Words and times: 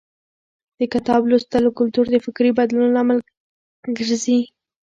د 0.79 0.81
کتاب 0.93 1.21
لوستلو 1.29 1.69
کلتور 1.79 2.05
د 2.11 2.15
فکري 2.25 2.51
بدلون 2.59 2.87
لامل 2.95 3.17
ګرځي. 3.97 4.39